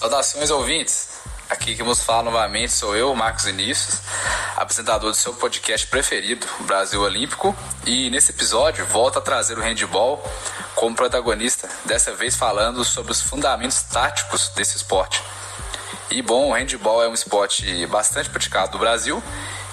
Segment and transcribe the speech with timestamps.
[0.00, 1.08] Saudações ouvintes!
[1.50, 3.98] Aqui que nos fala novamente sou eu, Marcos Vinícius,
[4.56, 7.54] apresentador do seu podcast preferido, Brasil Olímpico,
[7.84, 10.26] e nesse episódio volto a trazer o handball
[10.74, 15.22] como protagonista, dessa vez falando sobre os fundamentos táticos desse esporte.
[16.10, 19.22] E bom, o handball é um esporte bastante praticado no Brasil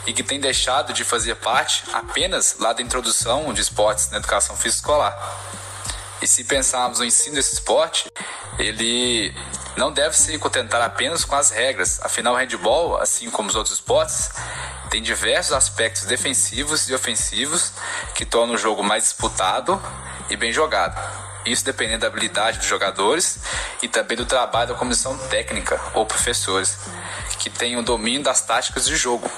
[0.06, 4.58] e que tem deixado de fazer parte apenas lá da introdução de esportes na educação
[4.58, 5.38] física escolar.
[6.22, 8.12] E se pensarmos no ensino desse esporte,
[8.60, 9.34] ele
[9.78, 13.76] não deve se contentar apenas com as regras, afinal o handball, assim como os outros
[13.76, 14.32] esportes,
[14.90, 17.74] tem diversos aspectos defensivos e ofensivos
[18.16, 19.82] que tornam o jogo mais disputado
[20.30, 21.00] e bem jogado.
[21.46, 23.40] Isso dependendo da habilidade dos jogadores
[23.82, 26.78] e também do trabalho da comissão técnica ou professores,
[27.38, 29.30] que tenham domínio das táticas de jogo.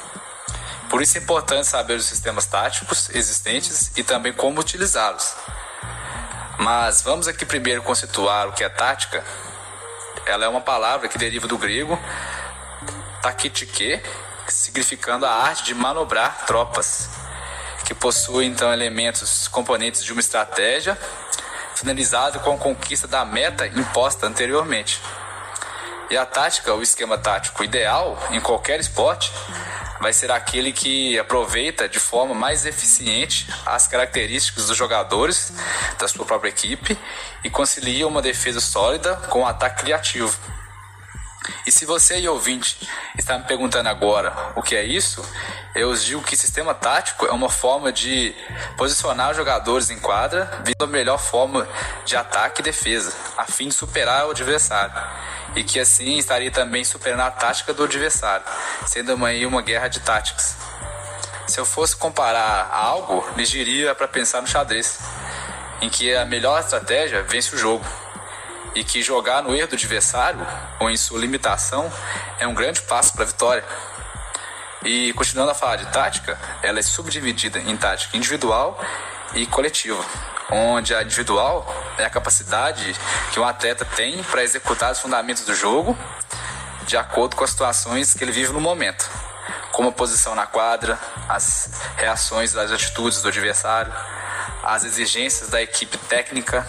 [0.89, 5.35] Por isso é importante saber os sistemas táticos existentes e também como utilizá-los.
[6.57, 9.23] Mas vamos aqui primeiro conceituar o que é tática.
[10.29, 11.99] Ela é uma palavra que deriva do grego
[13.19, 13.99] takitike,
[14.47, 17.09] significando a arte de manobrar tropas,
[17.83, 20.95] que possui então elementos componentes de uma estratégia
[21.73, 25.01] finalizada com a conquista da meta imposta anteriormente.
[26.11, 29.31] E a tática, o esquema tático ideal em qualquer esporte,
[29.99, 35.53] vai ser aquele que aproveita de forma mais eficiente as características dos jogadores
[35.97, 36.97] da sua própria equipe
[37.43, 40.58] e concilia uma defesa sólida com um ataque criativo.
[41.65, 42.77] E se você e ouvinte
[43.17, 45.23] está me perguntando agora o que é isso,
[45.75, 48.33] eu digo que sistema tático é uma forma de
[48.77, 51.67] posicionar os jogadores em quadra, vindo a melhor forma
[52.05, 54.93] de ataque e defesa, a fim de superar o adversário
[55.55, 58.45] e que assim estaria também superando a tática do adversário,
[58.85, 60.55] sendo uma, uma guerra de táticas.
[61.47, 64.99] Se eu fosse comparar algo, me diria para pensar no xadrez,
[65.81, 67.83] em que a melhor estratégia vence o jogo,
[68.75, 70.45] e que jogar no erro do adversário
[70.79, 71.91] ou em sua limitação
[72.39, 73.63] é um grande passo para a vitória.
[74.83, 78.79] E continuando a falar de tática, ela é subdividida em tática individual
[79.33, 80.03] e coletiva
[80.51, 81.65] onde a individual
[81.97, 82.95] é a capacidade
[83.31, 85.97] que um atleta tem para executar os fundamentos do jogo
[86.89, 89.07] de acordo com as situações que ele vive no momento,
[89.71, 93.93] como a posição na quadra, as reações às atitudes do adversário,
[94.63, 96.65] as exigências da equipe técnica,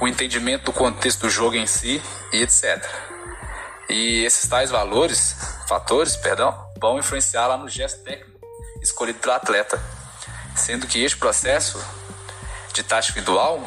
[0.00, 2.02] o entendimento do contexto do jogo em si
[2.32, 2.84] e etc.
[3.88, 8.30] E esses tais valores, fatores, perdão, vão influenciar lá no gesto técnico
[8.82, 9.80] escolhido pelo atleta,
[10.56, 11.82] sendo que este processo
[12.72, 13.62] de tática individual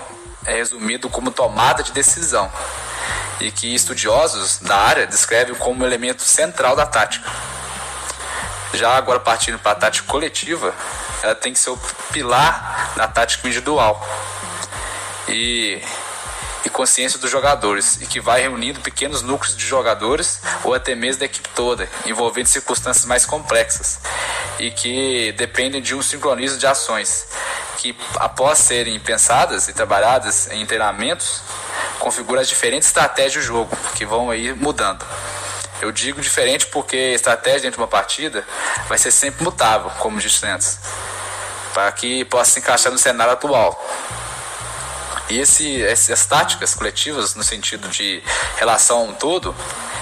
[0.46, 2.52] é resumido como tomada de decisão
[3.40, 7.30] e que estudiosos da área descrevem como elemento central da tática.
[8.74, 10.74] Já agora partindo para a tática coletiva,
[11.22, 11.78] ela tem que ser o
[12.12, 14.02] pilar da tática individual
[15.28, 15.82] e,
[16.66, 21.20] e consciência dos jogadores e que vai reunindo pequenos núcleos de jogadores ou até mesmo
[21.20, 24.00] da equipe toda, envolvendo circunstâncias mais complexas
[24.60, 27.28] e que dependem de um sincronismo de ações
[27.78, 31.42] que, após serem pensadas e trabalhadas em treinamentos,
[32.00, 35.06] configura as diferentes estratégias do jogo, que vão aí mudando.
[35.82, 38.46] Eu digo diferente porque estratégia dentro de uma partida
[38.88, 40.80] vai ser sempre mutável, como disse antes,
[41.74, 43.78] para que possa se encaixar no cenário atual.
[45.30, 48.22] E esse, essas táticas coletivas, no sentido de
[48.58, 49.56] relação a um todo,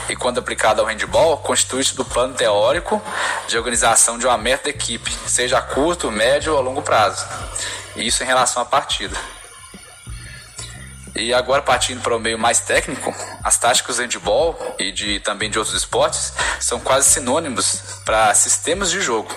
[0.09, 3.01] e quando aplicada ao handball, constitui-se do plano teórico
[3.47, 7.25] de organização de uma meta de equipe, seja a curto, médio ou longo prazo.
[7.95, 9.17] Isso em relação à partida.
[11.15, 15.49] E agora partindo para o meio mais técnico, as táticas do handball e de também
[15.49, 19.33] de outros esportes são quase sinônimos para sistemas de jogo.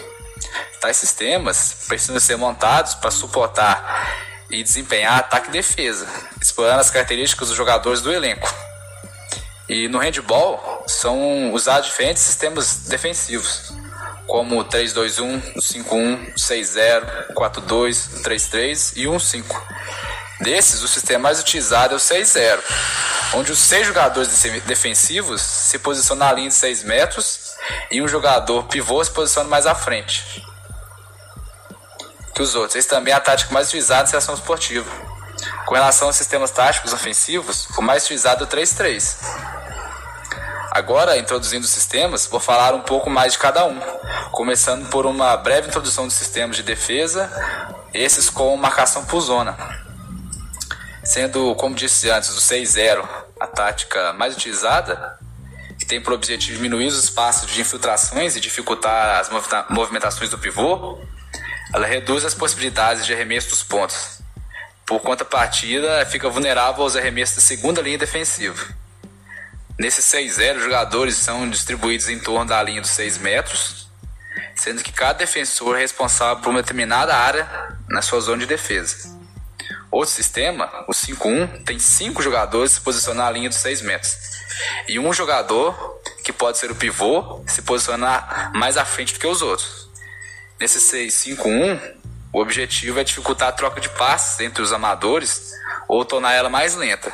[0.80, 6.06] Tais sistemas precisam ser montados para suportar e desempenhar ataque e defesa,
[6.40, 8.52] explorando as características dos jogadores do elenco.
[9.68, 13.72] E no handball são usados diferentes sistemas defensivos,
[14.26, 19.44] como 3-2-1, 5-1, 6-0, 4-2, 3-3 e 1-5.
[20.40, 22.58] Desses, o sistema mais utilizado é o 6-0,
[23.34, 24.28] onde os seis jogadores
[24.66, 27.54] defensivos se posicionam na linha de 6 metros
[27.90, 30.44] e um jogador pivô se posiciona mais à frente
[32.34, 32.74] que os outros.
[32.74, 34.90] Esse também é a tática mais utilizada em seleção esportiva.
[35.66, 39.16] Com relação aos sistemas táticos ofensivos, o mais utilizado é o 3-3.
[40.70, 43.80] Agora, introduzindo os sistemas, vou falar um pouco mais de cada um,
[44.32, 47.30] começando por uma breve introdução dos sistemas de defesa,
[47.94, 49.56] esses com marcação por zona.
[51.04, 53.08] Sendo, como disse antes, o 6-0
[53.38, 55.18] a tática mais utilizada,
[55.78, 59.30] que tem por objetivo diminuir os espaços de infiltrações e dificultar as
[59.70, 60.98] movimentações do pivô,
[61.74, 64.20] ela reduz as possibilidades de arremesso dos pontos.
[64.86, 68.64] Por contrapartida, fica vulnerável aos arremessos da segunda linha defensiva.
[69.76, 73.88] Nesse 6-0, os jogadores são distribuídos em torno da linha dos 6 metros,
[74.54, 79.12] sendo que cada defensor é responsável por uma determinada área na sua zona de defesa.
[79.90, 84.16] Outro sistema, o 5-1, tem 5 jogadores se posicionar na linha dos 6 metros.
[84.86, 89.26] E um jogador, que pode ser o pivô, se posicionar mais à frente do que
[89.26, 89.83] os outros.
[90.64, 91.78] Nesse 6-5-1,
[92.32, 95.52] o objetivo é dificultar a troca de passes entre os amadores
[95.86, 97.12] ou tornar ela mais lenta,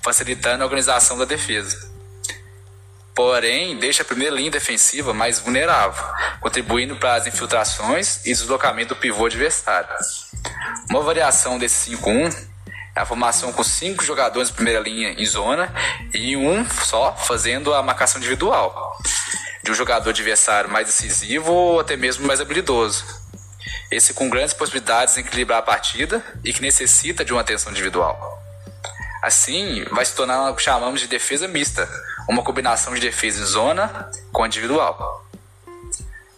[0.00, 1.90] facilitando a organização da defesa.
[3.12, 6.04] Porém, deixa a primeira linha defensiva mais vulnerável,
[6.40, 9.88] contribuindo para as infiltrações e deslocamento do pivô adversário.
[10.88, 12.46] Uma variação desse 5-1
[12.94, 15.68] é a formação com cinco jogadores de primeira linha em zona
[16.12, 18.83] e um só fazendo a marcação individual,
[19.64, 23.02] de um jogador adversário mais decisivo ou até mesmo mais habilidoso.
[23.90, 28.42] Esse com grandes possibilidades de equilibrar a partida e que necessita de uma atenção individual.
[29.22, 31.88] Assim, vai se tornar o que chamamos de defesa mista,
[32.28, 35.26] uma combinação de defesa em zona com individual.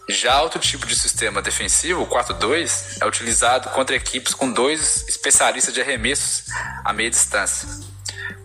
[0.07, 5.73] Já outro tipo de sistema defensivo, o 4-2, é utilizado contra equipes com dois especialistas
[5.73, 6.45] de arremessos
[6.85, 7.67] a meia distância,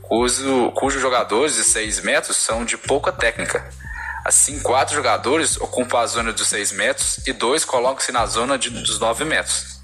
[0.02, 3.64] cujo, cujos jogadores de 6 metros são de pouca técnica.
[4.24, 8.70] Assim, quatro jogadores ocupam a zona dos 6 metros e dois colocam-se na zona de,
[8.70, 9.80] dos 9 metros.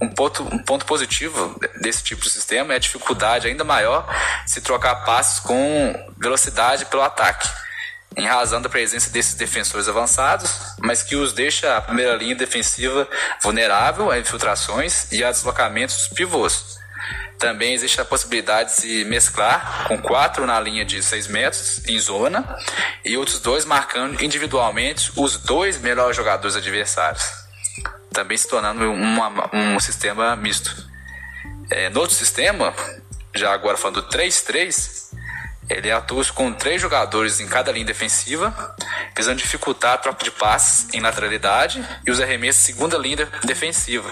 [0.00, 4.08] Um ponto, um ponto positivo desse tipo de sistema é a dificuldade ainda maior
[4.44, 7.48] de se trocar passes com velocidade pelo ataque,
[8.16, 13.08] em razão da presença desses defensores avançados, mas que os deixa a primeira linha defensiva
[13.42, 16.81] vulnerável a infiltrações e a deslocamentos dos pivôs.
[17.42, 21.98] Também existe a possibilidade de se mesclar com quatro na linha de 6 metros em
[21.98, 22.56] zona
[23.04, 27.42] e outros dois marcando individualmente os dois melhores jogadores adversários
[28.12, 30.88] também se tornando uma, um sistema misto.
[31.70, 32.74] É, no outro sistema,
[33.34, 35.01] já agora falando do 3-3,
[35.76, 38.76] ele atua com três jogadores em cada linha defensiva,
[39.16, 44.08] visando dificultar a troca de passes em lateralidade e os arremessos segunda linha defensiva.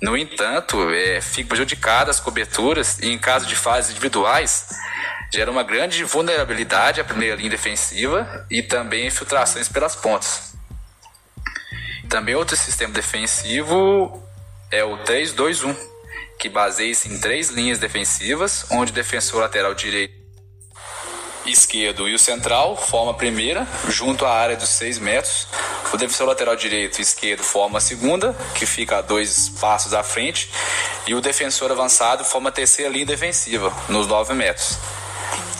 [0.00, 4.68] No entanto, é, fica prejudicada as coberturas e, em caso de fases individuais,
[5.32, 10.54] gera uma grande vulnerabilidade à primeira linha defensiva e também infiltrações pelas pontas.
[12.08, 14.22] Também outro sistema defensivo
[14.70, 15.76] é o 3-2-1,
[16.38, 20.17] que baseia-se em três linhas defensivas, onde o defensor lateral direito,
[21.52, 25.46] esquerdo e o central formam a primeira, junto à área dos 6 metros.
[25.92, 30.02] O defensor lateral direito e esquerdo forma a segunda, que fica a dois passos à
[30.02, 30.50] frente,
[31.06, 34.78] e o defensor avançado forma a terceira linha defensiva, nos 9 metros.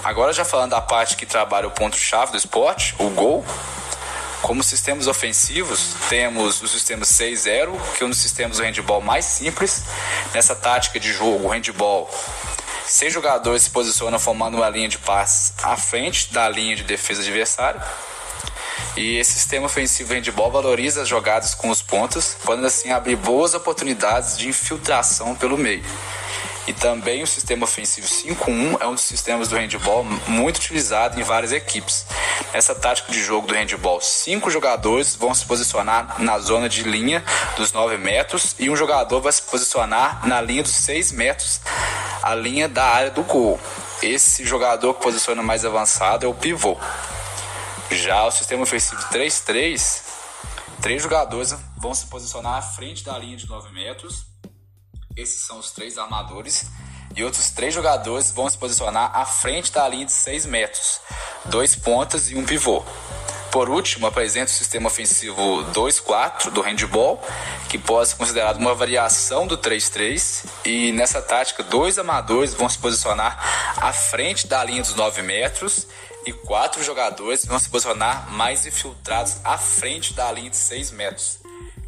[0.05, 3.45] Agora já falando da parte que trabalha o ponto-chave do esporte, o gol,
[4.43, 9.25] como sistemas ofensivos, temos o sistema 6-0, que é um dos sistemas do handball mais
[9.25, 9.83] simples.
[10.33, 12.09] Nessa tática de jogo, o handball,
[12.89, 17.21] seis jogadores se posicionam formando uma linha de passes à frente da linha de defesa
[17.21, 17.81] adversária.
[18.97, 23.55] E esse sistema ofensivo handball valoriza as jogadas com os pontos, podendo assim abrir boas
[23.55, 25.85] oportunidades de infiltração pelo meio.
[26.69, 31.23] E também o sistema ofensivo 5-1 é um dos sistemas do handball muito utilizado em
[31.23, 32.05] várias equipes.
[32.53, 37.25] Nessa tática de jogo do handball, cinco jogadores vão se posicionar na zona de linha
[37.57, 41.59] dos 9 metros e um jogador vai se posicionar na linha dos 6 metros,
[42.31, 43.59] a linha da área do gol.
[44.03, 46.77] Esse jogador que posiciona mais avançado é o pivô.
[47.91, 50.03] Já o sistema ofensivo 3-3,
[50.81, 54.29] três jogadores vão se posicionar à frente da linha de 9 metros
[55.19, 56.67] esses são os três armadores.
[57.17, 61.01] E outros três jogadores vão se posicionar à frente da linha de 6 metros,
[61.47, 62.85] dois pontas e um pivô.
[63.51, 67.23] Por último, apresenta o sistema ofensivo 2-4 do handball,
[67.69, 70.45] que pode ser considerado uma variação do 3-3.
[70.65, 73.39] E nessa tática, dois amadores vão se posicionar
[73.79, 75.87] à frente da linha dos 9 metros
[76.27, 81.39] e quatro jogadores vão se posicionar mais infiltrados à frente da linha de 6 metros,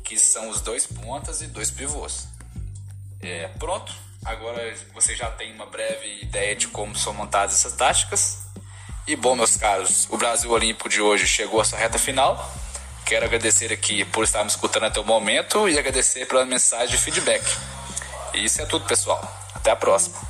[0.03, 2.27] que são os dois pontas e dois pivôs.
[3.21, 3.93] É, pronto,
[4.25, 8.39] agora você já tem uma breve ideia de como são montadas essas táticas.
[9.11, 12.49] E bom, meus caros, o Brasil Olímpico de hoje chegou à sua reta final.
[13.05, 16.97] Quero agradecer aqui por estar me escutando até o momento e agradecer pela mensagem de
[16.97, 17.45] feedback.
[18.33, 19.21] E isso é tudo, pessoal.
[19.53, 20.30] Até a próxima.